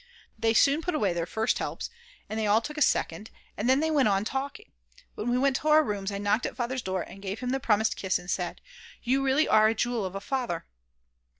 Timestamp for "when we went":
5.13-5.55